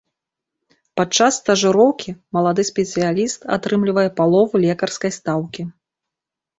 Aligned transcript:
Падчас 0.99 1.37
стажыроўкі 1.41 2.09
малады 2.39 2.67
спецыяліст 2.71 3.39
атрымлівае 3.59 4.09
палову 4.19 4.67
лекарскай 4.69 5.11
стаўкі. 5.23 5.63